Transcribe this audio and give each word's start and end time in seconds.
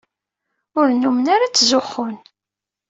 Ur 0.77 0.85
nnummen 0.91 1.25
ara 1.35 1.47
ttzuxxun. 1.49 2.15